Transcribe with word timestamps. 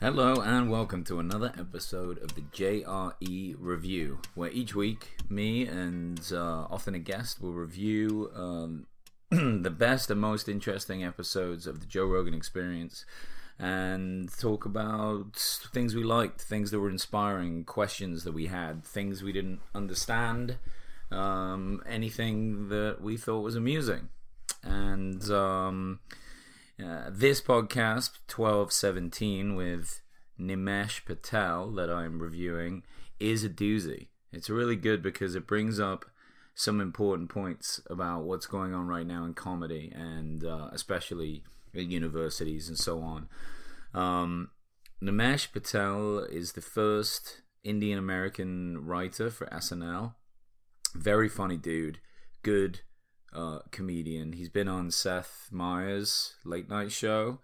Hello 0.00 0.40
and 0.40 0.70
welcome 0.70 1.04
to 1.04 1.18
another 1.18 1.52
episode 1.58 2.22
of 2.22 2.34
the 2.34 2.40
JRE 2.40 3.54
Review, 3.58 4.18
where 4.34 4.50
each 4.50 4.74
week 4.74 5.18
me 5.28 5.66
and 5.66 6.18
uh, 6.32 6.64
often 6.70 6.94
a 6.94 6.98
guest 6.98 7.42
will 7.42 7.52
review 7.52 8.30
um, 8.34 8.86
the 9.30 9.68
best 9.68 10.10
and 10.10 10.18
most 10.18 10.48
interesting 10.48 11.04
episodes 11.04 11.66
of 11.66 11.80
the 11.80 11.86
Joe 11.86 12.06
Rogan 12.06 12.32
Experience 12.32 13.04
and 13.58 14.32
talk 14.38 14.64
about 14.64 15.36
things 15.36 15.94
we 15.94 16.02
liked, 16.02 16.40
things 16.40 16.70
that 16.70 16.80
were 16.80 16.88
inspiring, 16.88 17.64
questions 17.64 18.24
that 18.24 18.32
we 18.32 18.46
had, 18.46 18.82
things 18.82 19.22
we 19.22 19.32
didn't 19.32 19.60
understand, 19.74 20.56
um, 21.10 21.82
anything 21.86 22.70
that 22.70 23.02
we 23.02 23.18
thought 23.18 23.42
was 23.42 23.54
amusing. 23.54 24.08
And 24.62 25.30
um, 25.30 26.00
uh, 26.82 27.10
this 27.10 27.40
podcast, 27.40 28.18
1217, 28.34 29.54
with 29.54 30.00
Nimesh 30.38 31.04
Patel, 31.04 31.70
that 31.72 31.90
I'm 31.90 32.20
reviewing, 32.20 32.82
is 33.18 33.44
a 33.44 33.48
doozy. 33.48 34.08
It's 34.32 34.50
really 34.50 34.76
good 34.76 35.02
because 35.02 35.34
it 35.34 35.46
brings 35.46 35.78
up 35.78 36.06
some 36.54 36.80
important 36.80 37.28
points 37.28 37.80
about 37.88 38.24
what's 38.24 38.46
going 38.46 38.74
on 38.74 38.86
right 38.86 39.06
now 39.06 39.24
in 39.24 39.34
comedy 39.34 39.92
and 39.94 40.44
uh, 40.44 40.68
especially 40.72 41.42
at 41.74 41.86
universities 41.86 42.68
and 42.68 42.78
so 42.78 43.00
on. 43.00 43.28
Um, 43.94 44.50
Nimesh 45.02 45.52
Patel 45.52 46.18
is 46.18 46.52
the 46.52 46.60
first 46.60 47.42
Indian 47.64 47.98
American 47.98 48.86
writer 48.86 49.30
for 49.30 49.46
SNL. 49.46 50.14
Very 50.94 51.28
funny 51.28 51.56
dude. 51.56 51.98
Good 52.42 52.80
uh, 53.32 53.60
comedian. 53.70 54.32
He's 54.32 54.48
been 54.48 54.68
on 54.68 54.90
Seth 54.90 55.48
Meyers' 55.50 56.34
late 56.44 56.68
night 56.68 56.92
show, 56.92 57.38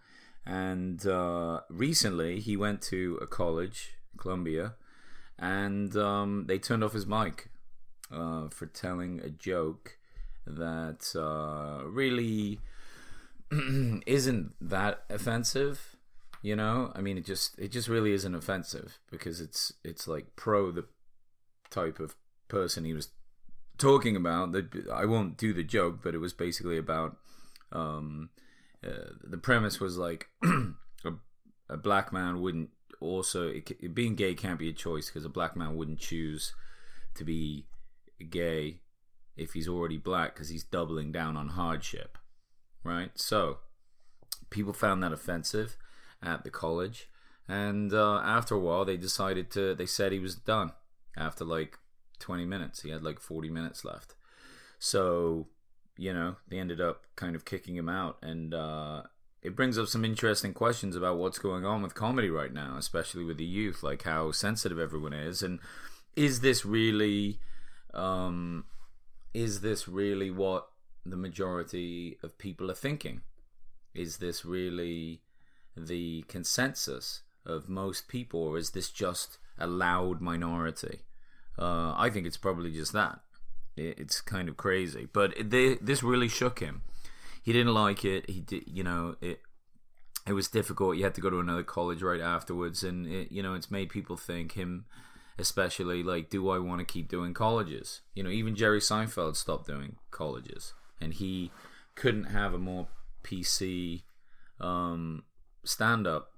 and 0.45 1.07
uh, 1.07 1.61
recently 1.69 2.41
he 2.41 2.57
went 2.57 2.83
to 2.83 3.19
a 3.21 3.27
college, 3.27 3.95
Columbia, 4.17 4.75
and 5.39 5.97
um, 5.97 6.45
they 6.47 6.59
turned 6.59 6.83
off 6.83 6.93
his 6.93 7.07
mic 7.07 7.49
uh, 8.11 8.49
for 8.49 8.67
telling 8.67 9.21
a 9.21 9.31
joke 9.31 9.99
that 10.47 11.15
uh, 11.17 11.85
really 11.87 12.61
isn't 14.07 14.55
that 14.61 15.05
offensive. 15.11 15.97
You 16.43 16.55
know, 16.55 16.93
I 16.95 17.01
mean, 17.01 17.19
it 17.19 17.25
just 17.25 17.59
it 17.59 17.73
just 17.73 17.89
really 17.89 18.13
isn't 18.13 18.35
offensive 18.35 18.99
because 19.11 19.41
it's 19.41 19.73
it's 19.85 20.07
like 20.07 20.37
pro 20.37 20.71
the 20.71 20.85
type 21.71 21.99
of 21.99 22.15
person 22.49 22.85
he 22.85 22.93
was 22.93 23.09
talking 23.79 24.17
about 24.17 24.53
that 24.53 24.89
I 24.93 25.05
won't 25.05 25.37
do 25.37 25.53
the 25.53 25.65
joke, 25.65 26.01
but 26.03 26.15
it 26.15 26.19
was 26.19 26.33
basically 26.33 26.79
about 26.79 27.17
um, 27.73 28.31
uh, 28.85 29.11
the 29.23 29.39
premise 29.39 29.81
was 29.81 29.97
like 29.97 30.29
a, 30.45 31.13
a, 31.69 31.77
black 31.77 32.13
man 32.13 32.41
wouldn't 32.41 32.71
also 33.01 33.49
it, 33.49 33.95
being 33.95 34.15
gay 34.15 34.35
can't 34.35 34.59
be 34.59 34.69
a 34.69 34.75
choice 34.75 35.09
because 35.09 35.25
a 35.25 35.31
black 35.31 35.57
man 35.57 35.77
wouldn't 35.77 35.99
choose 35.99 36.55
to 37.15 37.25
be 37.25 37.67
gay 38.31 38.81
if 39.37 39.53
he's 39.53 39.69
already 39.69 39.99
black 39.99 40.35
because 40.35 40.49
he's 40.49 40.65
doubling 40.65 41.13
down 41.13 41.37
on 41.37 41.49
hardship, 41.49 42.19
right? 42.85 43.11
So 43.15 43.59
people 44.51 44.73
found 44.73 45.03
that 45.03 45.13
offensive 45.13 45.77
at 46.23 46.45
the 46.45 46.51
college, 46.51 47.09
and 47.49 47.93
uh, 47.93 48.21
after 48.25 48.55
a 48.55 48.61
while 48.61 48.85
they 48.85 48.97
decided 48.97 49.51
to 49.53 49.75
they 49.75 49.87
said 49.87 50.13
he 50.13 50.19
was 50.19 50.35
done 50.35 50.73
after 51.17 51.45
like 51.45 51.79
20 52.19 52.45
minutes. 52.45 52.83
He 52.83 52.91
had 52.91 53.03
like 53.03 53.21
40 53.21 53.51
minutes 53.51 53.85
left. 53.85 54.15
So, 54.79 55.49
you 55.97 56.13
know, 56.13 56.37
they 56.49 56.59
ended 56.59 56.81
up 56.81 57.05
kind 57.17 57.35
of 57.35 57.45
kicking 57.45 57.77
him 57.77 57.89
out. 57.89 58.19
And 58.23 58.55
uh, 58.55 59.03
it 59.43 59.57
brings 59.57 59.79
up 59.79 59.89
some 59.89 60.05
interesting 60.05 60.53
questions 60.53 60.97
about 60.97 61.19
what's 61.19 61.39
going 61.39 61.65
on 61.65 61.83
with 61.83 61.95
comedy 61.95 62.31
right 62.31 62.53
now, 62.53 62.77
especially 62.77 63.25
with 63.25 63.39
the 63.39 63.45
youth, 63.45 63.83
like 63.83 64.03
how 64.03 64.33
sensitive 64.33 64.79
everyone 64.79 65.13
is. 65.13 65.43
And 65.43 65.61
is 66.15 66.41
this 66.41 66.65
really. 66.65 67.39
Um, 67.95 68.65
is 69.37 69.61
this 69.61 69.87
really 69.87 70.31
what 70.31 70.69
the 71.05 71.17
majority 71.17 72.17
of 72.23 72.39
people 72.39 72.71
are 72.71 72.75
thinking? 72.75 73.21
Is 73.95 74.17
this 74.17 74.47
really 74.47 75.21
the 75.77 76.23
consensus 76.23 77.21
of 77.45 77.69
most 77.69 78.09
people, 78.09 78.43
or 78.43 78.57
is 78.57 78.71
this 78.71 78.91
just 78.91 79.37
a 79.59 79.67
loud 79.67 80.23
minority? 80.23 81.01
Uh, 81.59 81.95
I 81.97 82.11
think 82.11 82.27
it's 82.27 82.37
probably 82.37 82.73
just 82.73 82.93
that. 82.93 83.21
it's 83.77 84.21
kind 84.21 84.49
of 84.49 84.57
crazy, 84.57 85.09
but 85.13 85.35
they, 85.39 85.75
this 85.77 86.03
really 86.03 86.29
shook 86.29 86.61
him. 86.61 86.83
He 87.43 87.53
didn't 87.53 87.75
like 87.75 88.05
it. 88.05 88.29
He 88.29 88.41
did, 88.41 88.65
you 88.67 88.83
know, 88.83 89.17
it. 89.21 89.41
It 90.27 90.33
was 90.33 90.49
difficult. 90.49 90.97
You 90.97 91.05
had 91.05 91.15
to 91.15 91.21
go 91.21 91.31
to 91.31 91.39
another 91.39 91.63
college 91.63 92.03
right 92.03 92.21
afterwards, 92.21 92.83
and 92.83 93.07
it, 93.07 93.31
you 93.31 93.45
know, 93.45 93.55
it's 93.55 93.71
made 93.71 93.91
people 93.91 94.17
think 94.17 94.53
him, 94.53 94.87
especially 95.39 96.03
like, 96.03 96.31
do 96.31 96.51
I 96.51 96.59
want 96.59 96.81
to 96.81 96.85
keep 96.85 97.09
doing 97.09 97.33
colleges? 97.33 98.01
You 98.15 98.25
know, 98.25 98.31
even 98.31 98.57
Jerry 98.57 98.81
Seinfeld 98.81 99.37
stopped 99.37 99.69
doing 99.69 99.97
colleges, 100.11 100.73
and 101.01 101.15
he 101.15 101.53
couldn't 101.95 102.25
have 102.25 102.53
a 102.55 102.59
more 102.59 102.89
PC 103.23 104.03
um, 104.61 105.23
stand-up 105.63 106.33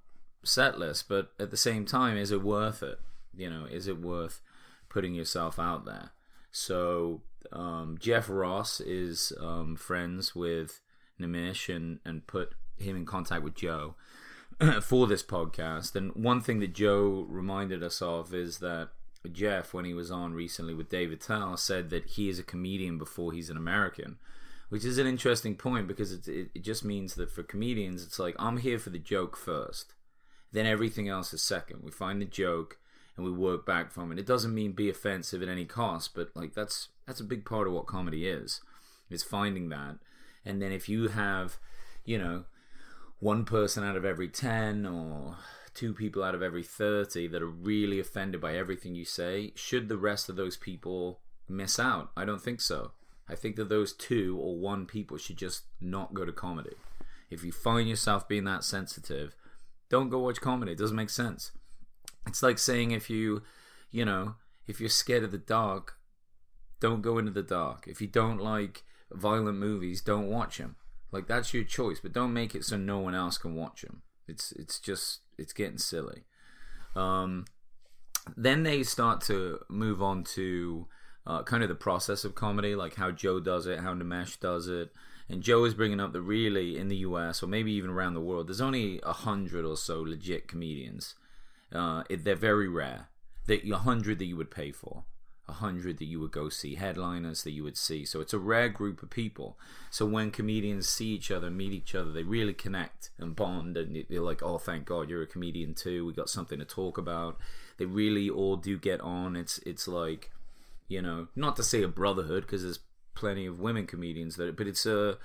set 0.45 0.79
list. 0.79 1.09
But 1.09 1.31
at 1.41 1.51
the 1.51 1.57
same 1.57 1.87
time, 1.87 2.19
is 2.19 2.31
it 2.31 2.43
worth 2.43 2.83
it? 2.83 3.01
You 3.35 3.49
know, 3.49 3.65
is 3.65 3.89
it 3.89 4.03
worth 4.03 4.43
putting 4.89 5.15
yourself 5.15 5.59
out 5.59 5.85
there. 5.85 6.11
So 6.51 7.23
um, 7.53 7.97
Jeff 8.01 8.29
Ross 8.29 8.81
is 8.81 9.33
um, 9.41 9.77
friends 9.77 10.35
with 10.35 10.81
Nimesh 11.21 11.75
and, 11.75 12.01
and 12.05 12.27
put 12.27 12.55
him 12.79 12.97
in 12.97 13.07
contact 13.07 13.43
with 13.43 13.55
Joe 13.55 13.95
for 14.83 15.07
this 15.07 15.23
podcast. 15.23 15.95
And 15.95 16.15
one 16.15 16.41
thing 16.41 16.61
that 16.61 16.75
Joe 16.75 17.27
reminded 17.29 17.83
us 17.83 18.01
of 18.03 18.35
is 18.35 18.59
that 18.59 18.91
Jeff, 19.33 19.75
when 19.75 19.85
he 19.85 19.95
was 19.95 20.11
on 20.11 20.33
recently 20.33 20.75
with 20.75 20.89
Dave 20.89 21.13
Attell, 21.13 21.57
said 21.57 21.91
that 21.91 22.07
he 22.07 22.29
is 22.29 22.39
a 22.39 22.45
comedian 22.45 22.99
before 22.99 23.33
he's 23.33 23.51
an 23.51 23.57
American, 23.57 24.17
which 24.69 24.85
is 24.85 24.99
an 24.99 25.07
interesting 25.07 25.57
point 25.57 25.87
because 25.87 26.13
it, 26.13 26.29
it, 26.29 26.51
it 26.55 26.63
just 26.63 26.85
means 26.85 27.15
that 27.15 27.31
for 27.31 27.43
comedians, 27.43 28.03
it's 28.05 28.19
like 28.19 28.37
I'm 28.39 28.59
here 28.59 28.79
for 28.79 28.91
the 28.91 28.99
joke 28.99 29.37
first, 29.37 29.95
then 30.53 30.67
everything 30.67 31.09
else 31.09 31.33
is 31.33 31.43
second. 31.43 31.83
We 31.83 31.91
find 31.91 32.21
the 32.21 32.27
joke 32.27 32.79
and 33.19 33.27
we 33.27 33.33
work 33.33 33.67
back 33.67 33.91
from 33.91 34.13
it. 34.13 34.19
It 34.19 34.27
doesn't 34.27 34.55
mean 34.55 34.73
be 34.73 34.89
offensive 34.89 35.43
at 35.43 35.49
any 35.49 35.65
cost, 35.65 36.15
but 36.15 36.31
like 36.35 36.55
that's 36.55 36.89
that's 37.07 37.21
a 37.21 37.25
big 37.25 37.45
part 37.45 37.67
of 37.67 37.73
what 37.75 37.87
comedy 37.87 38.27
is. 38.27 38.61
Is 39.11 39.23
finding 39.23 39.69
that. 39.71 39.97
And 40.45 40.63
then 40.63 40.71
if 40.71 40.89
you 40.89 41.09
have, 41.09 41.59
you 42.05 42.17
know, 42.17 42.45
one 43.19 43.45
person 43.45 43.83
out 43.83 43.97
of 43.97 44.05
every 44.05 44.29
10 44.29 44.87
or 44.87 45.37
two 45.75 45.95
people 45.95 46.23
out 46.23 46.35
of 46.35 46.43
every 46.43 46.63
30 46.63 47.27
that 47.29 47.43
are 47.43 47.47
really 47.47 47.99
offended 47.99 48.41
by 48.41 48.57
everything 48.57 48.95
you 48.95 49.05
say, 49.05 49.53
should 49.57 49.89
the 49.89 49.97
rest 49.97 50.29
of 50.29 50.37
those 50.37 50.57
people 50.57 51.21
miss 51.49 51.81
out? 51.81 52.11
I 52.17 52.25
don't 52.25 52.43
think 52.43 52.61
so. 52.61 52.93
I 53.29 53.35
think 53.35 53.57
that 53.57 53.69
those 53.69 53.93
two 53.93 54.39
or 54.41 54.57
one 54.57 54.87
people 54.87 55.19
should 55.19 55.37
just 55.37 55.65
not 55.81 56.15
go 56.15 56.25
to 56.25 56.33
comedy. 56.33 56.77
If 57.31 57.45
you 57.45 57.53
find 57.53 57.89
yourself 57.89 58.29
being 58.29 58.45
that 58.45 58.65
sensitive, 58.65 59.35
don't 59.89 60.09
go 60.09 60.21
watch 60.21 60.41
comedy. 60.41 60.73
It 60.73 60.79
doesn't 60.79 60.97
make 60.97 61.11
sense. 61.11 61.51
It's 62.29 62.43
like 62.43 62.59
saying 62.59 62.93
if 62.93 63.11
you, 63.11 63.43
you 63.91 64.05
know, 64.05 64.37
if 64.67 64.81
you're 64.81 64.89
scared 64.89 65.25
of 65.25 65.33
the 65.33 65.39
dark, 65.39 65.97
don't 66.81 67.03
go 67.03 67.19
into 67.19 67.33
the 67.33 67.43
dark. 67.43 67.87
If 67.89 68.01
you 68.01 68.07
don't 68.07 68.39
like 68.39 68.85
violent 69.11 69.59
movies, 69.59 70.01
don't 70.01 70.29
watch 70.29 70.59
them. 70.59 70.77
Like 71.11 71.27
that's 71.27 71.55
your 71.55 71.65
choice, 71.65 72.01
but 72.01 72.13
don't 72.13 72.33
make 72.33 72.55
it 72.55 72.65
so 72.65 72.77
no 72.77 72.99
one 72.99 73.15
else 73.15 73.39
can 73.39 73.55
watch 73.55 73.83
them. 73.83 74.03
It's 74.27 74.53
it's 74.53 74.79
just 74.79 75.21
it's 75.39 75.53
getting 75.53 75.79
silly. 75.79 76.25
Um, 76.95 77.47
then 78.37 78.63
they 78.63 78.83
start 78.83 79.23
to 79.23 79.61
move 79.71 80.03
on 80.03 80.25
to 80.25 80.87
uh, 81.27 81.43
kind 81.43 81.63
of 81.63 81.69
the 81.69 81.75
process 81.75 82.25
of 82.25 82.35
comedy, 82.35 82.75
like 82.75 82.97
how 82.97 83.11
Joe 83.11 83.41
does 83.41 83.67
it, 83.67 83.81
how 83.81 83.95
Nimesh 83.95 84.39
does 84.39 84.69
it. 84.69 84.93
And 85.31 85.43
Joe 85.43 85.65
is 85.65 85.75
bringing 85.75 86.01
up 86.01 86.13
that 86.13 86.23
really 86.23 86.79
in 86.79 86.89
the 86.89 86.97
US 86.97 87.43
or 87.43 87.47
maybe 87.47 87.73
even 87.73 87.91
around 87.91 88.15
the 88.15 88.21
world, 88.21 88.49
there's 88.49 88.61
only 88.61 89.01
a 89.03 89.13
hundred 89.13 89.65
or 89.65 89.77
so 89.77 90.01
legit 90.01 90.49
comedians. 90.49 91.15
Uh, 91.73 92.05
they're 92.09 92.35
very 92.35 92.69
rare. 92.69 93.09
That 93.47 93.65
a 93.65 93.79
hundred 93.79 94.19
that 94.19 94.27
you 94.27 94.37
would 94.37 94.51
pay 94.51 94.73
for, 94.73 95.05
a 95.49 95.55
hundred 95.55 95.99
that 95.99 96.05
you 96.05 96.21
would 96.21 96.33
go 96.33 96.49
see, 96.51 96.75
headliners 96.75 97.45
that 97.45 97.53
you 97.53 97.65
would 97.65 97.79
see. 97.79 98.05
So 98.05 98.21
it's 98.21 98.35
a 98.35 98.39
rare 98.39 98.69
group 98.69 99.03
of 99.03 99.09
people. 99.09 99.59
So 99.91 100.05
when 100.05 100.31
comedians 100.31 100.89
see 100.89 101.09
each 101.09 101.31
other, 101.31 101.51
meet 101.51 101.73
each 101.73 101.95
other, 101.95 102.13
they 102.13 102.23
really 102.23 102.53
connect 102.53 103.11
and 103.19 103.35
bond, 103.35 103.77
and 103.79 104.05
they're 104.11 104.21
like, 104.21 104.43
"Oh, 104.43 104.59
thank 104.59 104.85
God 104.85 105.09
you're 105.09 105.23
a 105.23 105.27
comedian 105.27 105.75
too. 105.75 106.05
We 106.05 106.13
got 106.13 106.29
something 106.29 106.59
to 106.59 106.65
talk 106.67 106.99
about." 106.99 107.39
They 107.79 107.87
really 107.87 108.29
all 108.29 108.57
do 108.57 108.77
get 108.79 109.01
on. 109.01 109.37
It's 109.37 109.59
it's 109.59 109.89
like, 109.89 110.31
you 110.89 111.01
know, 111.01 111.29
not 111.35 111.57
to 111.57 111.63
say 111.63 111.83
a 111.83 111.89
brotherhood 111.89 112.43
because 112.43 112.63
there's 112.63 112.81
plenty 113.15 113.47
of 113.47 113.59
women 113.61 113.87
comedians 113.87 114.37
that, 114.37 114.57
but 114.57 114.67
it's 114.67 114.85
a, 114.85 115.19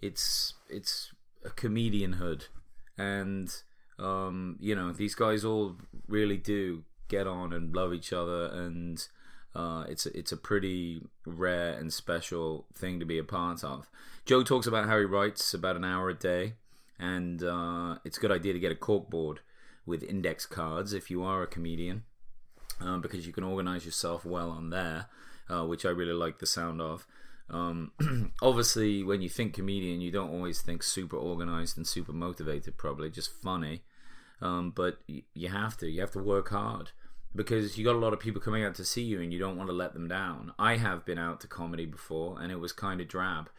it's 0.00 0.54
it's 0.68 1.12
a 1.44 1.50
comedianhood, 1.50 2.48
and 2.96 3.62
um, 3.98 4.56
you 4.60 4.74
know, 4.74 4.92
these 4.92 5.14
guys 5.14 5.44
all 5.44 5.76
really 6.06 6.36
do 6.36 6.84
get 7.08 7.26
on 7.26 7.52
and 7.52 7.74
love 7.74 7.92
each 7.92 8.12
other, 8.12 8.46
and 8.46 9.06
uh, 9.54 9.84
it's 9.88 10.06
it's 10.06 10.32
a 10.32 10.36
pretty 10.36 11.02
rare 11.26 11.72
and 11.72 11.92
special 11.92 12.66
thing 12.74 13.00
to 13.00 13.06
be 13.06 13.18
a 13.18 13.24
part 13.24 13.64
of. 13.64 13.88
Joe 14.24 14.42
talks 14.42 14.66
about 14.66 14.86
how 14.86 14.98
he 14.98 15.04
writes 15.04 15.54
about 15.54 15.76
an 15.76 15.84
hour 15.84 16.10
a 16.10 16.14
day, 16.14 16.54
and 16.98 17.42
uh, 17.42 17.96
it's 18.04 18.18
a 18.18 18.20
good 18.20 18.32
idea 18.32 18.52
to 18.52 18.58
get 18.58 18.72
a 18.72 18.76
corkboard 18.76 19.38
with 19.86 20.02
index 20.02 20.46
cards 20.46 20.92
if 20.92 21.10
you 21.10 21.22
are 21.22 21.42
a 21.42 21.46
comedian, 21.46 22.04
uh, 22.80 22.98
because 22.98 23.26
you 23.26 23.32
can 23.32 23.44
organize 23.44 23.84
yourself 23.84 24.24
well 24.24 24.50
on 24.50 24.70
there, 24.70 25.06
uh, 25.48 25.64
which 25.64 25.86
I 25.86 25.90
really 25.90 26.12
like 26.12 26.38
the 26.38 26.46
sound 26.46 26.80
of. 26.80 27.06
Um, 27.50 27.92
obviously, 28.42 29.02
when 29.02 29.22
you 29.22 29.28
think 29.28 29.54
comedian, 29.54 30.00
you 30.00 30.10
don't 30.10 30.30
always 30.30 30.60
think 30.60 30.82
super 30.82 31.16
organized 31.16 31.76
and 31.76 31.86
super 31.86 32.12
motivated. 32.12 32.76
Probably 32.76 33.10
just 33.10 33.32
funny, 33.42 33.82
um, 34.40 34.72
but 34.74 34.98
you 35.06 35.48
have 35.48 35.76
to. 35.78 35.88
You 35.88 36.00
have 36.00 36.12
to 36.12 36.22
work 36.22 36.50
hard 36.50 36.90
because 37.34 37.76
you 37.76 37.84
got 37.84 37.96
a 37.96 37.98
lot 37.98 38.12
of 38.12 38.20
people 38.20 38.40
coming 38.40 38.64
out 38.64 38.74
to 38.76 38.84
see 38.84 39.02
you, 39.02 39.20
and 39.20 39.32
you 39.32 39.38
don't 39.38 39.56
want 39.56 39.68
to 39.68 39.74
let 39.76 39.92
them 39.92 40.08
down. 40.08 40.52
I 40.58 40.76
have 40.76 41.04
been 41.04 41.18
out 41.18 41.40
to 41.40 41.46
comedy 41.46 41.86
before, 41.86 42.40
and 42.40 42.52
it 42.52 42.60
was 42.60 42.72
kind 42.72 43.00
of 43.00 43.08
drab, 43.08 43.50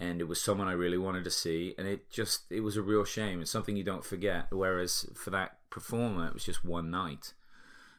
and 0.00 0.20
it 0.20 0.28
was 0.28 0.40
someone 0.40 0.68
I 0.68 0.72
really 0.72 0.98
wanted 0.98 1.24
to 1.24 1.30
see, 1.30 1.74
and 1.78 1.86
it 1.86 2.10
just 2.10 2.50
it 2.50 2.60
was 2.60 2.76
a 2.76 2.82
real 2.82 3.04
shame. 3.04 3.40
It's 3.40 3.50
something 3.50 3.76
you 3.76 3.84
don't 3.84 4.04
forget. 4.04 4.46
Whereas 4.50 5.06
for 5.14 5.30
that 5.30 5.58
performer, 5.70 6.26
it 6.26 6.34
was 6.34 6.44
just 6.44 6.64
one 6.64 6.90
night. 6.90 7.34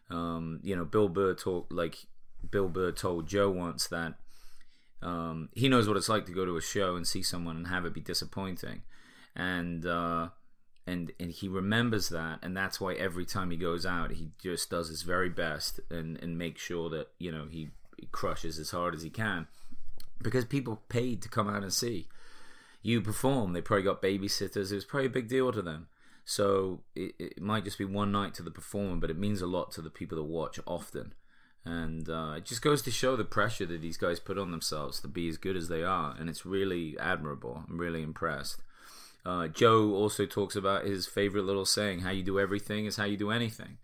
Um, 0.10 0.60
you 0.64 0.76
know, 0.76 0.86
Bill 0.86 1.10
Burr 1.10 1.34
talked 1.34 1.72
like 1.72 2.06
Bill 2.50 2.68
Burr 2.68 2.92
told 2.92 3.28
Joe 3.28 3.50
once 3.50 3.88
that 3.88 4.16
um, 5.02 5.50
he 5.54 5.70
knows 5.70 5.88
what 5.88 5.98
it's 5.98 6.10
like 6.10 6.26
to 6.26 6.34
go 6.34 6.46
to 6.46 6.58
a 6.58 6.62
show 6.62 6.96
and 6.96 7.08
see 7.08 7.22
someone 7.22 7.58
and 7.58 7.68
have 7.68 7.86
it 7.86 7.94
be 7.94 8.02
disappointing, 8.02 8.84
and 9.36 9.86
uh, 9.86 10.30
and 10.86 11.12
and 11.20 11.32
he 11.32 11.48
remembers 11.48 12.10
that, 12.10 12.40
and 12.42 12.56
that's 12.56 12.80
why 12.80 12.94
every 12.94 13.26
time 13.26 13.52
he 13.52 13.58
goes 13.58 13.86
out, 13.86 14.12
he 14.12 14.32
just 14.42 14.70
does 14.70 14.90
his 14.90 15.04
very 15.04 15.30
best 15.30 15.80
and 15.90 16.22
and 16.22 16.38
makes 16.38 16.62
sure 16.62 16.90
that 16.90 17.10
you 17.20 17.32
know 17.32 17.48
he, 17.50 17.70
he 17.98 18.08
crushes 18.12 18.60
as 18.60 18.72
hard 18.72 18.94
as 18.94 19.04
he 19.04 19.10
can, 19.10 19.48
because 20.22 20.46
people 20.46 20.82
paid 20.90 21.22
to 21.22 21.30
come 21.30 21.48
out 21.50 21.64
and 21.64 21.74
see 21.74 22.08
you 22.82 23.02
perform. 23.02 23.54
They 23.54 23.62
probably 23.62 23.84
got 23.84 24.02
babysitters. 24.02 24.72
It 24.72 24.76
was 24.76 24.86
probably 24.86 25.08
a 25.08 25.12
big 25.12 25.30
deal 25.30 25.52
to 25.54 25.62
them. 25.62 25.88
So 26.26 26.82
it, 26.96 27.16
it 27.18 27.42
might 27.42 27.64
just 27.64 27.78
be 27.78 27.86
one 27.86 28.12
night 28.12 28.34
to 28.36 28.44
the 28.44 28.52
performer, 28.52 28.98
but 28.98 29.10
it 29.10 29.18
means 29.18 29.42
a 29.42 29.48
lot 29.48 29.72
to 29.74 29.82
the 29.82 29.90
people 29.90 30.18
that 30.18 30.24
watch 30.24 30.60
often 30.66 31.14
and 31.66 32.10
uh, 32.10 32.34
it 32.38 32.46
just 32.46 32.62
goes 32.62 32.82
to 32.82 32.92
show 32.92 33.16
the 33.16 33.24
pressure 33.24 33.66
that 33.66 33.82
these 33.82 33.98
guys 33.98 34.20
put 34.20 34.38
on 34.38 34.52
themselves 34.52 35.00
to 35.00 35.08
be 35.08 35.30
as 35.30 35.38
good 35.38 35.56
as 35.56 35.70
they 35.70 35.84
are, 35.84 36.16
and 36.20 36.30
it's 36.30 36.46
really 36.46 36.98
admirable. 37.00 37.64
I'm 37.68 37.78
really 37.78 38.04
impressed. 38.04 38.62
Uh, 39.26 39.48
Joe 39.48 39.94
also 39.94 40.26
talks 40.26 40.56
about 40.56 40.86
his 40.86 41.08
favorite 41.08 41.46
little 41.46 41.66
saying: 41.66 42.00
"How 42.00 42.12
you 42.12 42.24
do 42.24 42.40
everything 42.40 42.86
is 42.86 42.98
how 42.98 43.06
you 43.06 43.18
do 43.18 43.32
anything." 43.32 43.78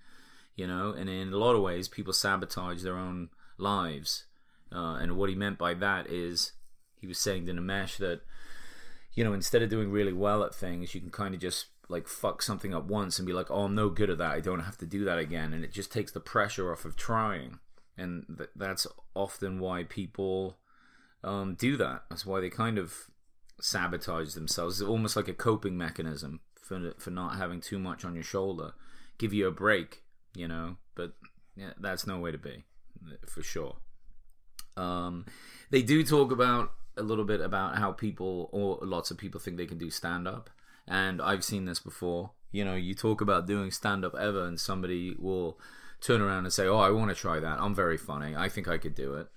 You 0.56 0.68
know, 0.68 0.92
and 0.92 1.10
in 1.10 1.32
a 1.32 1.38
lot 1.38 1.56
of 1.56 1.62
ways, 1.62 1.88
people 1.88 2.14
sabotage 2.14 2.84
their 2.84 2.98
own 2.98 3.30
lives. 3.58 4.26
Uh, 4.72 4.96
and 4.96 5.18
what 5.18 5.30
he 5.30 5.36
meant 5.36 5.58
by 5.58 5.74
that 5.74 6.08
is, 6.08 6.52
he 7.00 7.08
was 7.08 7.18
saying 7.18 7.46
to 7.46 7.54
Nimesh 7.54 7.98
that, 7.98 8.22
you 9.14 9.24
know, 9.24 9.34
instead 9.34 9.62
of 9.62 9.70
doing 9.70 9.90
really 9.90 10.14
well 10.14 10.44
at 10.44 10.54
things, 10.54 10.94
you 10.94 11.02
can 11.02 11.10
kind 11.10 11.34
of 11.34 11.40
just 11.40 11.68
like 11.88 12.08
fuck 12.08 12.42
something 12.42 12.74
up 12.74 12.86
once 12.86 13.18
and 13.18 13.26
be 13.26 13.34
like, 13.34 13.50
"Oh, 13.50 13.64
I'm 13.64 13.76
no 13.76 13.90
good 13.90 14.10
at 14.10 14.18
that. 14.18 14.32
I 14.32 14.42
don't 14.42 14.60
have 14.62 14.78
to 14.80 14.86
do 14.86 15.06
that 15.06 15.18
again," 15.18 15.54
and 15.54 15.64
it 15.64 15.72
just 15.72 15.92
takes 15.92 16.12
the 16.12 16.20
pressure 16.20 16.72
off 16.72 16.86
of 16.86 16.96
trying 16.96 17.60
and 18.00 18.26
th- 18.38 18.50
that's 18.56 18.88
often 19.14 19.60
why 19.60 19.84
people 19.84 20.58
um, 21.24 21.56
do 21.56 21.78
that. 21.78 22.04
That's 22.10 22.26
why 22.26 22.40
they 22.40 22.50
kind 22.50 22.78
of 22.78 23.10
sabotage 23.62 24.34
themselves. 24.34 24.82
It's 24.82 24.90
almost 24.90 25.16
like 25.16 25.28
a 25.28 25.34
coping 25.34 25.78
mechanism 25.78 26.42
for 26.62 26.94
for 26.98 27.12
not 27.12 27.38
having 27.38 27.62
too 27.62 27.80
much 27.80 28.06
on 28.06 28.16
your 28.16 28.24
shoulder. 28.24 28.74
Give 29.18 29.34
you 29.34 29.48
a 29.48 29.52
break, 29.52 30.04
you 30.36 30.48
know. 30.48 30.78
But 30.96 31.14
yeah, 31.56 31.72
that's 31.80 32.08
no 32.08 32.20
way 32.20 32.32
to 32.32 32.38
be, 32.38 32.66
for 33.28 33.44
sure. 33.44 33.78
Um, 34.78 35.26
they 35.72 35.82
do 35.82 36.04
talk 36.04 36.32
about 36.32 36.72
a 36.98 37.04
little 37.04 37.26
bit 37.26 37.42
about 37.42 37.78
how 37.78 37.92
people 37.92 38.50
or 38.52 38.80
lots 38.82 39.12
of 39.12 39.18
people 39.18 39.40
think 39.40 39.58
they 39.58 39.66
can 39.66 39.78
do 39.78 39.90
stand 39.90 40.28
up, 40.28 40.50
and 40.88 41.22
I've 41.22 41.44
seen 41.44 41.66
this 41.66 41.80
before. 41.80 42.32
You 42.52 42.66
know, 42.66 42.76
you 42.76 42.96
talk 42.96 43.22
about 43.22 43.46
doing 43.46 43.72
stand 43.72 44.06
up 44.06 44.16
ever, 44.16 44.46
and 44.46 44.60
somebody 44.60 45.16
will 45.18 45.60
turn 46.02 46.22
around 46.22 46.46
and 46.46 46.54
say, 46.54 46.66
"Oh, 46.66 46.80
I 46.80 46.92
want 46.92 47.10
to 47.10 47.16
try 47.16 47.40
that. 47.40 47.60
I'm 47.60 47.76
very 47.76 47.98
funny. 47.98 48.36
I 48.36 48.48
think 48.48 48.68
I 48.68 48.78
could 48.78 48.96
do 48.96 49.16
it." 49.16 49.28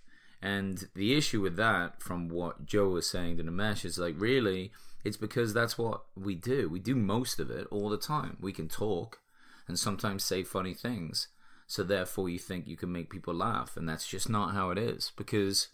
And 0.42 0.88
the 0.94 1.14
issue 1.16 1.40
with 1.40 1.56
that, 1.56 2.02
from 2.02 2.28
what 2.28 2.66
Joe 2.66 2.88
was 2.88 3.08
saying 3.08 3.36
to 3.36 3.44
Nimesh, 3.44 3.84
is 3.84 3.98
like 3.98 4.16
really, 4.18 4.72
it's 5.04 5.16
because 5.16 5.54
that's 5.54 5.78
what 5.78 6.02
we 6.16 6.34
do. 6.34 6.68
We 6.68 6.80
do 6.80 6.96
most 6.96 7.38
of 7.38 7.50
it 7.50 7.68
all 7.70 7.88
the 7.88 7.96
time. 7.96 8.36
We 8.40 8.52
can 8.52 8.68
talk 8.68 9.20
and 9.68 9.78
sometimes 9.78 10.24
say 10.24 10.42
funny 10.42 10.74
things. 10.74 11.28
So 11.68 11.84
therefore, 11.84 12.28
you 12.28 12.38
think 12.38 12.66
you 12.66 12.76
can 12.76 12.92
make 12.92 13.08
people 13.08 13.32
laugh, 13.32 13.76
and 13.76 13.88
that's 13.88 14.06
just 14.06 14.28
not 14.28 14.52
how 14.52 14.70
it 14.70 14.78
is 14.78 15.12
because 15.16 15.68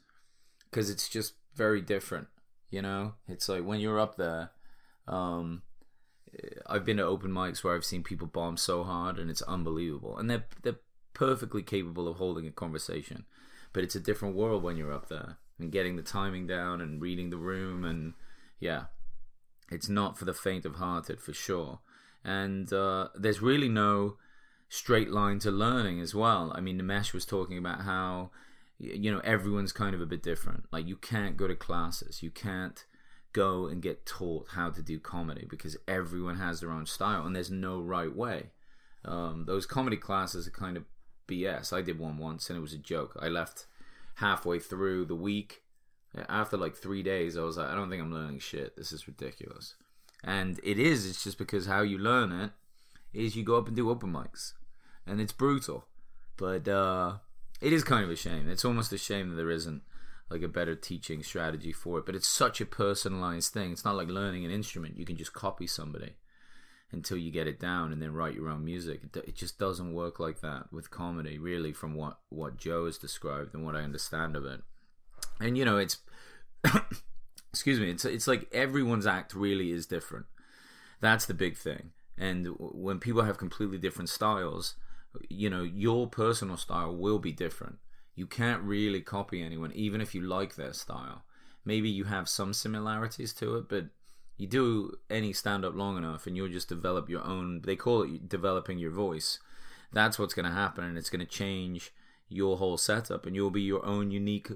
because 0.70 0.90
it's 0.90 1.08
just 1.08 1.32
very 1.54 1.80
different. 1.80 2.28
You 2.70 2.82
know, 2.82 3.14
it's 3.26 3.48
like 3.48 3.64
when 3.64 3.80
you're 3.80 3.98
up 3.98 4.16
there. 4.16 4.50
Um, 5.08 5.62
I've 6.66 6.84
been 6.84 6.98
to 6.98 7.04
open 7.04 7.30
mics 7.30 7.64
where 7.64 7.74
I've 7.74 7.84
seen 7.86 8.02
people 8.02 8.26
bomb 8.26 8.58
so 8.58 8.84
hard 8.84 9.18
and 9.18 9.30
it's 9.30 9.42
unbelievable. 9.42 10.18
And 10.18 10.28
they're 10.28 10.44
they're 10.62 10.80
perfectly 11.14 11.62
capable 11.62 12.06
of 12.06 12.18
holding 12.18 12.46
a 12.46 12.50
conversation. 12.50 13.24
But 13.78 13.84
it's 13.84 13.94
a 13.94 14.00
different 14.00 14.34
world 14.34 14.64
when 14.64 14.76
you're 14.76 14.92
up 14.92 15.08
there 15.08 15.36
and 15.56 15.70
getting 15.70 15.94
the 15.94 16.02
timing 16.02 16.48
down 16.48 16.80
and 16.80 17.00
reading 17.00 17.30
the 17.30 17.36
room 17.36 17.84
and 17.84 18.14
yeah. 18.58 18.86
It's 19.70 19.88
not 19.88 20.18
for 20.18 20.24
the 20.24 20.34
faint 20.34 20.66
of 20.66 20.74
hearted 20.74 21.20
for 21.20 21.32
sure. 21.32 21.78
And 22.24 22.72
uh, 22.72 23.10
there's 23.14 23.40
really 23.40 23.68
no 23.68 24.16
straight 24.68 25.10
line 25.10 25.38
to 25.38 25.52
learning 25.52 26.00
as 26.00 26.12
well. 26.12 26.50
I 26.56 26.60
mean, 26.60 26.80
Nimesh 26.80 27.14
was 27.14 27.24
talking 27.24 27.56
about 27.56 27.82
how 27.82 28.32
you 28.80 29.12
know 29.12 29.20
everyone's 29.20 29.70
kind 29.70 29.94
of 29.94 30.00
a 30.00 30.06
bit 30.06 30.24
different. 30.24 30.64
Like 30.72 30.88
you 30.88 30.96
can't 30.96 31.36
go 31.36 31.46
to 31.46 31.54
classes, 31.54 32.20
you 32.20 32.32
can't 32.32 32.84
go 33.32 33.66
and 33.66 33.80
get 33.80 34.04
taught 34.04 34.48
how 34.54 34.70
to 34.70 34.82
do 34.82 34.98
comedy 34.98 35.46
because 35.48 35.76
everyone 35.86 36.38
has 36.38 36.58
their 36.58 36.72
own 36.72 36.86
style 36.86 37.24
and 37.24 37.36
there's 37.36 37.52
no 37.52 37.80
right 37.80 38.12
way. 38.12 38.50
Um, 39.04 39.44
those 39.46 39.66
comedy 39.66 39.98
classes 39.98 40.48
are 40.48 40.50
kind 40.50 40.76
of 40.76 40.82
BS. 41.28 41.72
I 41.72 41.82
did 41.82 41.98
one 41.98 42.18
once 42.18 42.48
and 42.48 42.58
it 42.58 42.62
was 42.62 42.72
a 42.72 42.78
joke. 42.78 43.16
I 43.20 43.28
left 43.28 43.66
halfway 44.16 44.58
through 44.58 45.04
the 45.04 45.14
week. 45.14 45.62
After 46.28 46.56
like 46.56 46.74
three 46.74 47.02
days, 47.02 47.36
I 47.36 47.42
was 47.42 47.56
like, 47.56 47.68
I 47.68 47.74
don't 47.74 47.90
think 47.90 48.02
I'm 48.02 48.12
learning 48.12 48.40
shit. 48.40 48.76
This 48.76 48.92
is 48.92 49.06
ridiculous. 49.06 49.74
And 50.24 50.58
it 50.64 50.78
is. 50.78 51.08
It's 51.08 51.22
just 51.22 51.38
because 51.38 51.66
how 51.66 51.82
you 51.82 51.98
learn 51.98 52.32
it 52.32 52.50
is 53.12 53.36
you 53.36 53.44
go 53.44 53.56
up 53.56 53.68
and 53.68 53.76
do 53.76 53.90
open 53.90 54.12
mics, 54.12 54.54
and 55.06 55.20
it's 55.20 55.32
brutal. 55.32 55.86
But 56.36 56.66
uh, 56.66 57.18
it 57.60 57.72
is 57.72 57.84
kind 57.84 58.04
of 58.04 58.10
a 58.10 58.16
shame. 58.16 58.48
It's 58.48 58.64
almost 58.64 58.92
a 58.92 58.98
shame 58.98 59.30
that 59.30 59.36
there 59.36 59.50
isn't 59.50 59.82
like 60.30 60.42
a 60.42 60.48
better 60.48 60.74
teaching 60.74 61.22
strategy 61.22 61.72
for 61.72 61.98
it. 61.98 62.06
But 62.06 62.14
it's 62.14 62.28
such 62.28 62.60
a 62.60 62.66
personalized 62.66 63.52
thing. 63.52 63.72
It's 63.72 63.84
not 63.84 63.96
like 63.96 64.08
learning 64.08 64.44
an 64.44 64.50
instrument. 64.50 64.98
You 64.98 65.04
can 65.04 65.16
just 65.16 65.32
copy 65.32 65.66
somebody 65.66 66.14
until 66.90 67.16
you 67.16 67.30
get 67.30 67.46
it 67.46 67.60
down 67.60 67.92
and 67.92 68.00
then 68.00 68.12
write 68.12 68.34
your 68.34 68.48
own 68.48 68.64
music. 68.64 69.00
It, 69.14 69.36
just 69.36 69.58
doesn't 69.58 69.92
work 69.92 70.18
like 70.18 70.40
that 70.40 70.72
with 70.72 70.90
comedy, 70.90 71.38
really, 71.38 71.72
from 71.72 71.94
what 71.94 72.18
what 72.28 72.56
Joe 72.56 72.86
has 72.86 72.98
described 72.98 73.54
and 73.54 73.64
what 73.64 73.76
I 73.76 73.82
understand 73.82 74.36
of 74.36 74.44
it. 74.44 74.60
And 75.40 75.56
you 75.58 75.64
know, 75.64 75.78
it's 75.78 75.98
excuse 77.52 77.80
me, 77.80 77.90
it's 77.90 78.04
it's 78.04 78.26
like 78.26 78.48
everyone's 78.52 79.06
act 79.06 79.34
really 79.34 79.70
is 79.70 79.86
different. 79.86 80.26
That's 81.00 81.26
the 81.26 81.34
big 81.34 81.56
thing. 81.56 81.90
And 82.16 82.48
when 82.58 82.98
people 82.98 83.22
have 83.22 83.38
completely 83.38 83.78
different 83.78 84.08
styles, 84.08 84.74
you 85.28 85.48
know, 85.48 85.62
your 85.62 86.08
personal 86.08 86.56
style 86.56 86.96
will 86.96 87.20
be 87.20 87.30
different 87.30 87.78
you 88.18 88.26
can't 88.26 88.62
really 88.62 89.00
copy 89.00 89.40
anyone, 89.40 89.70
even 89.74 90.00
if 90.00 90.12
you 90.12 90.20
like 90.22 90.56
their 90.56 90.72
style. 90.72 91.22
Maybe 91.64 91.88
you 91.88 92.02
have 92.04 92.28
some 92.28 92.52
similarities 92.52 93.32
to 93.34 93.54
it, 93.58 93.68
but 93.68 93.84
you 94.38 94.46
do 94.46 94.96
any 95.10 95.32
stand 95.32 95.64
up 95.64 95.74
long 95.74 95.98
enough 95.98 96.26
and 96.26 96.36
you'll 96.36 96.48
just 96.48 96.68
develop 96.68 97.08
your 97.08 97.24
own, 97.24 97.62
they 97.64 97.76
call 97.76 98.02
it 98.02 98.28
developing 98.28 98.78
your 98.78 98.92
voice. 98.92 99.40
That's 99.92 100.18
what's 100.18 100.34
going 100.34 100.46
to 100.46 100.52
happen, 100.52 100.84
and 100.84 100.96
it's 100.96 101.10
going 101.10 101.24
to 101.24 101.26
change 101.26 101.92
your 102.28 102.58
whole 102.58 102.76
setup, 102.76 103.26
and 103.26 103.34
you'll 103.34 103.50
be 103.50 103.62
your 103.62 103.84
own 103.84 104.10
unique 104.10 104.50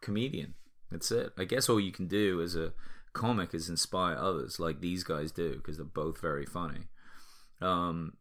comedian. 0.00 0.54
That's 0.90 1.10
it. 1.10 1.32
I 1.36 1.44
guess 1.44 1.68
all 1.68 1.80
you 1.80 1.92
can 1.92 2.06
do 2.06 2.40
as 2.40 2.56
a 2.56 2.72
comic 3.12 3.54
is 3.54 3.68
inspire 3.68 4.16
others, 4.16 4.60
like 4.60 4.80
these 4.80 5.02
guys 5.04 5.32
do, 5.32 5.56
because 5.56 5.76
they're 5.76 5.84
both 5.84 6.20
very 6.20 6.46
funny. 6.46 6.86
Um, 7.60 8.14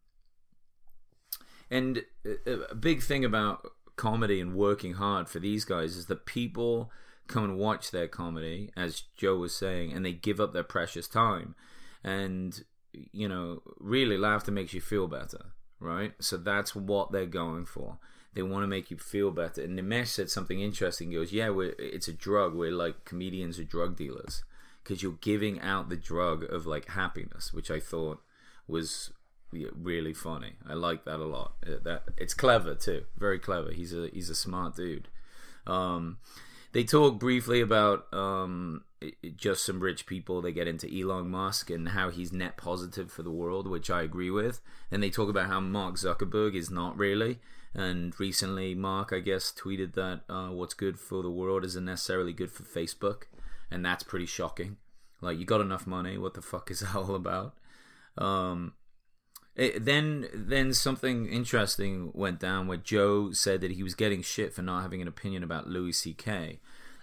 and 1.70 2.04
a 2.46 2.76
big 2.76 3.04
thing 3.04 3.24
about 3.24 3.66
comedy 3.96 4.42
and 4.42 4.56
working 4.56 4.94
hard 4.94 5.30
for 5.30 5.40
these 5.40 5.64
guys 5.64 5.96
is 5.96 6.08
that 6.08 6.26
people 6.26 6.90
come 7.28 7.44
and 7.44 7.58
watch 7.58 7.92
their 7.92 8.08
comedy, 8.08 8.72
as 8.76 9.04
Joe 9.16 9.38
was 9.38 9.56
saying, 9.56 9.94
and 9.94 10.06
they 10.06 10.14
give 10.14 10.40
up 10.40 10.54
their 10.54 10.64
precious 10.64 11.08
time. 11.08 11.56
And, 12.04 12.64
you 12.94 13.28
know, 13.28 13.62
really 13.80 14.18
laughter 14.18 14.52
makes 14.52 14.74
you 14.74 14.82
feel 14.82 15.08
better, 15.08 15.48
right? 15.80 16.14
So 16.20 16.38
that's 16.38 16.76
what 16.76 17.12
they're 17.12 17.26
going 17.26 17.66
for. 17.66 17.98
They 18.34 18.44
want 18.44 18.64
to 18.64 18.68
make 18.68 18.92
you 18.92 18.98
feel 18.98 19.32
better. 19.32 19.64
And 19.64 19.78
Nimesh 19.78 20.08
said 20.08 20.30
something 20.30 20.62
interesting. 20.62 21.10
He 21.10 21.18
goes, 21.18 21.34
Yeah, 21.34 21.52
it's 21.80 22.08
a 22.08 22.14
drug. 22.14 22.54
We're 22.54 22.72
like 22.72 23.04
comedians 23.04 23.58
are 23.58 23.64
drug 23.64 23.96
dealers 23.96 24.44
because 24.84 25.02
you're 25.02 25.18
giving 25.22 25.60
out 25.60 25.90
the 25.90 25.96
drug 25.98 26.44
of 26.44 26.68
like 26.68 26.90
happiness, 26.90 27.52
which 27.52 27.72
I 27.72 27.80
thought 27.80 28.22
was 28.68 29.12
really 29.52 30.14
funny. 30.14 30.54
I 30.68 30.74
like 30.74 31.06
that 31.06 31.20
a 31.20 31.26
lot. 31.26 31.54
Uh, 31.66 31.78
that 31.84 32.04
it's 32.18 32.34
clever 32.34 32.76
too, 32.76 33.06
very 33.18 33.40
clever. 33.40 33.72
He's 33.72 33.94
a 33.94 34.10
he's 34.14 34.30
a 34.30 34.36
smart 34.36 34.76
dude. 34.76 35.08
Um, 35.66 36.18
they 36.74 36.84
talk 36.84 37.20
briefly 37.20 37.62
about 37.62 38.12
um, 38.14 38.84
just 39.36 39.66
some 39.66 39.80
rich 39.80 40.06
people. 40.06 40.42
They 40.42 40.52
get 40.52 40.68
into 40.68 40.88
Elon 40.88 41.30
Musk 41.30 41.70
and 41.70 41.90
how 41.90 42.10
he's 42.10 42.34
net 42.34 42.58
positive 42.58 43.12
for 43.12 43.24
the 43.24 43.32
world, 43.32 43.68
which 43.68 43.90
I 43.90 44.02
agree 44.02 44.32
with. 44.32 44.60
And 44.92 45.02
they 45.02 45.10
talk 45.10 45.30
about 45.30 45.48
how 45.48 45.60
Mark 45.60 45.96
Zuckerberg 45.96 46.56
is 46.56 46.70
not 46.70 46.98
really. 46.98 47.40
And 47.74 48.20
recently, 48.20 48.74
Mark, 48.74 49.14
I 49.14 49.20
guess, 49.20 49.52
tweeted 49.52 49.94
that 49.94 50.22
uh, 50.30 50.50
what's 50.50 50.74
good 50.74 51.00
for 51.00 51.22
the 51.22 51.30
world 51.30 51.64
isn't 51.64 51.86
necessarily 51.86 52.34
good 52.34 52.52
for 52.52 52.64
Facebook, 52.64 53.24
and 53.70 53.86
that's 53.86 54.04
pretty 54.04 54.26
shocking. 54.26 54.78
Like, 55.22 55.38
you 55.38 55.46
got 55.46 55.62
enough 55.62 55.86
money. 55.86 56.18
What 56.18 56.34
the 56.34 56.42
fuck 56.42 56.72
is 56.72 56.80
that 56.82 56.96
all 56.96 57.16
about? 57.16 57.56
Um, 58.18 58.74
it, 59.58 59.86
then, 59.86 60.28
then 60.34 60.72
something 60.72 61.28
interesting 61.28 62.12
went 62.14 62.40
down 62.40 62.68
where 62.68 62.78
Joe 62.78 63.32
said 63.32 63.60
that 63.62 63.72
he 63.72 63.82
was 63.82 63.96
getting 63.96 64.22
shit 64.22 64.54
for 64.54 64.62
not 64.62 64.84
having 64.84 65.02
an 65.02 65.08
opinion 65.08 65.44
about 65.44 65.68
Louis 65.68 65.94
C.K. 65.94 66.60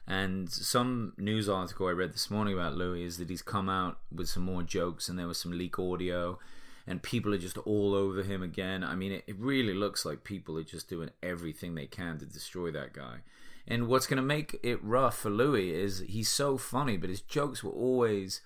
And 0.06 0.48
some 0.48 1.14
news 1.18 1.48
article 1.48 1.88
I 1.88 1.92
read 1.92 2.12
this 2.12 2.30
morning 2.30 2.54
about 2.54 2.76
Louis 2.76 3.02
is 3.02 3.16
that 3.16 3.28
he's 3.28 3.42
come 3.42 3.68
out 3.68 3.98
with 4.14 4.28
some 4.28 4.44
more 4.44 4.62
jokes, 4.62 5.08
and 5.08 5.18
there 5.18 5.26
was 5.26 5.38
some 5.38 5.58
leak 5.58 5.80
audio, 5.80 6.38
and 6.86 7.02
people 7.02 7.34
are 7.34 7.38
just 7.38 7.58
all 7.58 7.92
over 7.92 8.22
him 8.22 8.40
again. 8.40 8.84
I 8.84 8.94
mean, 8.94 9.10
it, 9.10 9.24
it 9.26 9.36
really 9.36 9.74
looks 9.74 10.04
like 10.04 10.22
people 10.22 10.56
are 10.56 10.62
just 10.62 10.88
doing 10.88 11.10
everything 11.24 11.74
they 11.74 11.86
can 11.86 12.18
to 12.18 12.26
destroy 12.26 12.70
that 12.70 12.92
guy. 12.92 13.20
And 13.66 13.88
what's 13.88 14.06
going 14.06 14.18
to 14.18 14.22
make 14.22 14.60
it 14.62 14.78
rough 14.84 15.18
for 15.18 15.30
Louis 15.30 15.70
is 15.70 16.04
he's 16.06 16.28
so 16.28 16.56
funny, 16.56 16.98
but 16.98 17.10
his 17.10 17.22
jokes 17.22 17.64
were 17.64 17.72
always 17.72 18.42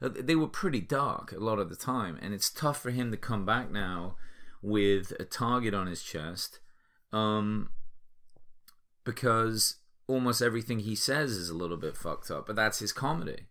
they 0.00 0.36
were 0.36 0.48
pretty 0.48 0.80
dark 0.80 1.32
a 1.32 1.38
lot 1.38 1.58
of 1.58 1.70
the 1.70 1.76
time, 1.76 2.18
and 2.22 2.32
it's 2.32 2.50
tough 2.50 2.80
for 2.80 2.90
him 2.90 3.10
to 3.10 3.16
come 3.16 3.44
back 3.44 3.70
now 3.70 4.16
with 4.62 5.12
a 5.18 5.24
target 5.24 5.74
on 5.74 5.86
his 5.86 6.02
chest, 6.02 6.60
um, 7.12 7.70
because 9.04 9.76
almost 10.06 10.40
everything 10.40 10.80
he 10.80 10.94
says 10.94 11.32
is 11.32 11.50
a 11.50 11.56
little 11.56 11.76
bit 11.76 11.96
fucked 11.96 12.30
up. 12.30 12.46
But 12.46 12.56
that's 12.56 12.78
his 12.78 12.92
comedy. 12.92 13.46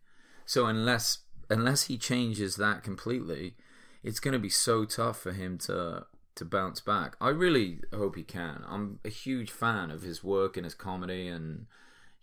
So 0.45 0.65
unless 0.65 1.19
unless 1.49 1.83
he 1.83 1.97
changes 1.97 2.55
that 2.55 2.83
completely, 2.83 3.55
it's 4.03 4.19
going 4.19 4.33
to 4.33 4.39
be 4.39 4.49
so 4.49 4.85
tough 4.85 5.19
for 5.19 5.33
him 5.33 5.57
to 5.59 6.05
to 6.35 6.45
bounce 6.45 6.79
back. 6.79 7.15
I 7.19 7.29
really 7.29 7.79
hope 7.93 8.15
he 8.15 8.23
can. 8.23 8.63
I'm 8.67 8.99
a 9.03 9.09
huge 9.09 9.51
fan 9.51 9.91
of 9.91 10.03
his 10.03 10.23
work 10.23 10.55
and 10.55 10.65
his 10.65 10.75
comedy, 10.75 11.27
and 11.27 11.65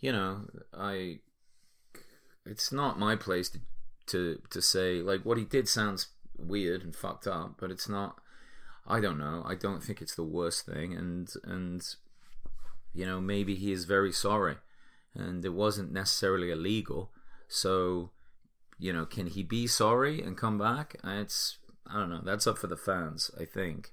you 0.00 0.12
know, 0.12 0.46
I. 0.72 1.20
It's 2.46 2.70
not 2.70 2.98
my 2.98 3.16
place 3.16 3.48
to 3.50 3.60
to 4.06 4.40
to 4.50 4.62
say 4.62 5.00
like 5.02 5.22
what 5.24 5.38
he 5.38 5.44
did 5.44 5.68
sounds 5.68 6.08
weird 6.38 6.82
and 6.82 6.94
fucked 6.94 7.26
up, 7.26 7.56
but 7.58 7.70
it's 7.70 7.88
not. 7.88 8.18
I 8.86 9.00
don't 9.00 9.18
know. 9.18 9.42
I 9.46 9.54
don't 9.54 9.82
think 9.82 10.02
it's 10.02 10.14
the 10.14 10.22
worst 10.22 10.66
thing, 10.66 10.94
and 10.94 11.32
and 11.44 11.82
you 12.92 13.06
know 13.06 13.20
maybe 13.20 13.54
he 13.54 13.72
is 13.72 13.84
very 13.84 14.12
sorry, 14.12 14.56
and 15.14 15.44
it 15.44 15.54
wasn't 15.54 15.92
necessarily 15.92 16.50
illegal. 16.50 17.10
So 17.48 18.10
you 18.78 18.92
know, 18.92 19.06
can 19.06 19.28
he 19.28 19.42
be 19.42 19.66
sorry 19.66 20.20
and 20.20 20.36
come 20.36 20.58
back? 20.58 20.96
It's 21.04 21.58
I 21.86 21.94
don't 22.00 22.10
know. 22.10 22.22
That's 22.24 22.46
up 22.46 22.58
for 22.58 22.66
the 22.66 22.76
fans. 22.76 23.30
I 23.40 23.44
think. 23.44 23.92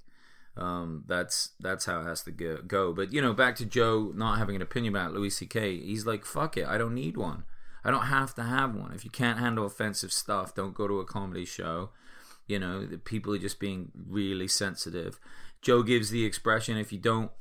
Um, 0.57 1.05
that's 1.07 1.51
that's 1.59 1.85
how 1.85 2.01
it 2.01 2.05
has 2.05 2.23
to 2.23 2.31
go. 2.31 2.93
But 2.93 3.13
you 3.13 3.21
know, 3.21 3.33
back 3.33 3.55
to 3.57 3.65
Joe 3.65 4.11
not 4.13 4.37
having 4.37 4.55
an 4.55 4.61
opinion 4.61 4.93
about 4.93 5.13
Louis 5.13 5.29
C.K. 5.29 5.79
He's 5.79 6.05
like, 6.05 6.25
"Fuck 6.25 6.57
it, 6.57 6.67
I 6.67 6.77
don't 6.77 6.95
need 6.95 7.15
one." 7.15 7.45
I 7.83 7.91
don't 7.91 8.07
have 8.07 8.35
to 8.35 8.43
have 8.43 8.75
one. 8.75 8.93
If 8.93 9.03
you 9.03 9.11
can't 9.11 9.39
handle 9.39 9.65
offensive 9.65 10.11
stuff, 10.11 10.53
don't 10.53 10.75
go 10.75 10.87
to 10.87 10.99
a 10.99 11.05
comedy 11.05 11.45
show. 11.45 11.89
You 12.47 12.59
know, 12.59 12.85
the 12.85 12.97
people 12.97 13.33
are 13.33 13.39
just 13.39 13.59
being 13.59 13.91
really 13.95 14.47
sensitive. 14.47 15.19
Joe 15.61 15.83
gives 15.83 16.09
the 16.09 16.25
expression 16.25 16.77
if 16.77 16.91
you 16.91 16.99
don't 16.99 17.31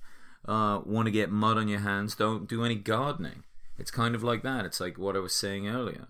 uh, 0.46 0.80
want 0.84 1.06
to 1.06 1.12
get 1.12 1.30
mud 1.30 1.58
on 1.58 1.68
your 1.68 1.80
hands, 1.80 2.14
don't 2.14 2.48
do 2.48 2.64
any 2.64 2.74
gardening. 2.74 3.44
It's 3.78 3.90
kind 3.90 4.14
of 4.14 4.22
like 4.22 4.42
that. 4.42 4.64
It's 4.64 4.80
like 4.80 4.98
what 4.98 5.16
I 5.16 5.20
was 5.20 5.34
saying 5.34 5.68
earlier. 5.68 6.08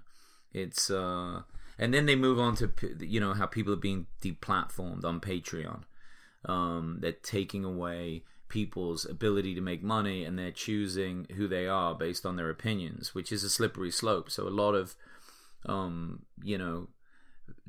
It's 0.53 0.91
uh, 0.91 1.43
and 1.79 1.95
then 1.95 2.07
they 2.07 2.17
move 2.17 2.39
on 2.39 2.57
to 2.57 2.71
you 3.01 3.21
know 3.21 3.33
how 3.33 3.47
people 3.47 3.73
are 3.73 3.77
being 3.77 4.07
deplatformed 4.23 5.05
on 5.05 5.21
Patreon. 5.21 5.83
Um, 6.45 6.99
they're 7.01 7.13
taking 7.13 7.65
away 7.65 8.25
people's 8.51 9.07
ability 9.07 9.55
to 9.55 9.61
make 9.63 9.83
money 9.83 10.25
and 10.25 10.39
they're 10.39 10.51
choosing 10.51 11.27
who 11.37 11.49
they 11.49 11.67
are 11.67 11.95
based 11.95 12.27
on 12.27 12.37
their 12.37 12.51
opinions, 12.51 13.15
which 13.15 13.33
is 13.33 13.43
a 13.43 13.49
slippery 13.49 13.91
slope. 13.91 14.31
So 14.31 14.47
a 14.47 14.51
lot 14.51 14.75
of, 14.75 14.95
um, 15.65 16.27
you 16.43 16.59
know, 16.59 16.89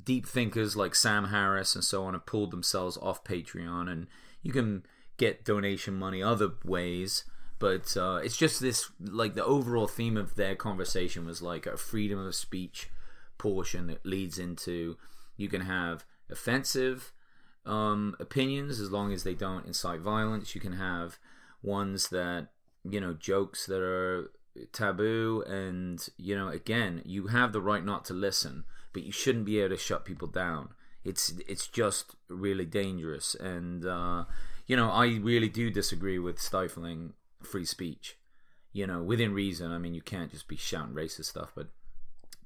deep 0.03 0.27
thinkers 0.27 0.75
like 0.75 0.95
Sam 0.95 1.25
Harris 1.25 1.75
and 1.75 1.83
so 1.83 2.03
on 2.03 2.13
have 2.13 2.25
pulled 2.25 2.51
themselves 2.51 2.97
off 2.97 3.23
Patreon, 3.23 3.89
and 3.89 4.07
you 4.41 4.51
can 4.51 4.83
get 5.17 5.45
donation 5.45 5.93
money 5.93 6.21
other 6.21 6.49
ways. 6.65 7.23
But 7.59 7.95
uh, 7.95 8.21
it's 8.23 8.37
just 8.37 8.59
this 8.59 8.89
like 8.99 9.35
the 9.35 9.45
overall 9.45 9.87
theme 9.87 10.17
of 10.17 10.35
their 10.35 10.55
conversation 10.55 11.25
was 11.25 11.41
like 11.41 11.65
a 11.65 11.77
freedom 11.77 12.19
of 12.19 12.35
speech 12.35 12.89
portion 13.37 13.87
that 13.87 14.05
leads 14.05 14.37
into 14.37 14.97
you 15.37 15.47
can 15.47 15.61
have 15.61 16.05
offensive 16.29 17.11
um, 17.65 18.15
opinions 18.19 18.79
as 18.79 18.91
long 18.91 19.13
as 19.13 19.23
they 19.23 19.33
don't 19.33 19.65
incite 19.65 19.99
violence. 19.99 20.55
You 20.55 20.61
can 20.61 20.73
have 20.73 21.17
ones 21.61 22.09
that 22.09 22.47
you 22.83 22.99
know 22.99 23.13
jokes 23.13 23.65
that 23.65 23.81
are 23.81 24.31
taboo, 24.71 25.43
and 25.47 26.07
you 26.17 26.35
know 26.35 26.49
again 26.49 27.01
you 27.05 27.27
have 27.27 27.53
the 27.53 27.61
right 27.61 27.85
not 27.85 28.05
to 28.05 28.13
listen, 28.13 28.63
but 28.93 29.03
you 29.03 29.11
shouldn't 29.11 29.45
be 29.45 29.59
able 29.59 29.75
to 29.75 29.81
shut 29.81 30.05
people 30.05 30.27
down. 30.27 30.69
It's 31.03 31.33
it's 31.47 31.67
just 31.67 32.15
really 32.27 32.65
dangerous, 32.65 33.35
and 33.35 33.85
uh, 33.85 34.25
you 34.67 34.75
know 34.75 34.89
I 34.89 35.05
really 35.21 35.49
do 35.49 35.69
disagree 35.69 36.19
with 36.19 36.39
stifling 36.39 37.13
free 37.43 37.65
speech. 37.65 38.17
You 38.73 38.87
know, 38.87 39.03
within 39.03 39.33
reason. 39.33 39.71
I 39.71 39.77
mean, 39.79 39.93
you 39.93 40.01
can't 40.01 40.31
just 40.31 40.47
be 40.47 40.55
shouting 40.55 40.95
racist 40.95 41.25
stuff, 41.25 41.51
but 41.55 41.67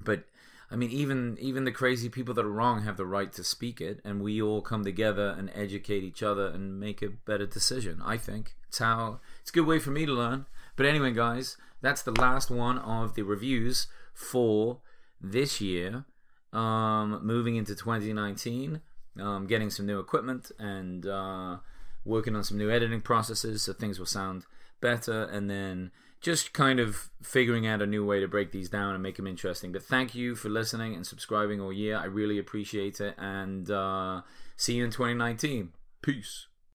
but 0.01 0.23
I 0.71 0.75
mean, 0.75 0.89
even 0.89 1.37
even 1.39 1.63
the 1.63 1.71
crazy 1.71 2.09
people 2.09 2.33
that 2.33 2.45
are 2.45 2.51
wrong 2.51 2.83
have 2.83 2.97
the 2.97 3.05
right 3.05 3.31
to 3.33 3.43
speak 3.43 3.79
it, 3.79 3.99
and 4.03 4.21
we 4.21 4.41
all 4.41 4.61
come 4.61 4.83
together 4.83 5.35
and 5.37 5.51
educate 5.53 6.03
each 6.03 6.23
other 6.23 6.47
and 6.47 6.79
make 6.79 7.01
a 7.01 7.09
better 7.09 7.45
decision. 7.45 8.01
I 8.03 8.17
think 8.17 8.55
it's 8.67 8.79
how 8.79 9.19
it's 9.41 9.51
a 9.51 9.53
good 9.53 9.67
way 9.67 9.79
for 9.79 9.91
me 9.91 10.05
to 10.05 10.11
learn. 10.13 10.45
But 10.75 10.87
anyway, 10.87 11.11
guys, 11.11 11.57
that's 11.81 12.01
the 12.01 12.19
last 12.19 12.49
one 12.49 12.77
of 12.79 13.15
the 13.15 13.21
reviews 13.21 13.87
for 14.13 14.79
this 15.21 15.61
year. 15.61 16.05
Um, 16.51 17.19
moving 17.21 17.57
into 17.57 17.75
2019, 17.75 18.81
um, 19.19 19.45
getting 19.45 19.69
some 19.69 19.85
new 19.85 19.99
equipment 19.99 20.51
and 20.57 21.05
uh, 21.05 21.57
working 22.05 22.35
on 22.35 22.43
some 22.43 22.57
new 22.57 22.71
editing 22.71 23.01
processes, 23.01 23.63
so 23.63 23.73
things 23.73 23.99
will 23.99 24.05
sound 24.05 24.45
better, 24.79 25.23
and 25.25 25.49
then 25.49 25.91
just 26.25 26.53
kind 26.53 26.79
of 26.79 27.11
figuring 27.21 27.67
out 27.67 27.83
a 27.83 27.85
new 27.85 28.03
way 28.03 28.19
to 28.19 28.27
break 28.27 28.51
these 28.51 28.67
down 28.67 28.95
and 28.95 29.03
make 29.03 29.15
them 29.15 29.27
interesting. 29.27 29.71
But 29.71 29.83
thank 29.83 30.15
you 30.15 30.33
for 30.33 30.49
listening 30.49 30.95
and 30.95 31.05
subscribing 31.05 31.61
all 31.61 31.71
year. 31.71 31.97
I 31.97 32.05
really 32.05 32.39
appreciate 32.39 32.99
it. 32.99 33.13
And 33.19 33.69
uh, 33.69 34.21
see 34.57 34.73
you 34.73 34.85
in 34.85 34.89
2019. 34.89 35.69
Peace. 36.01 36.47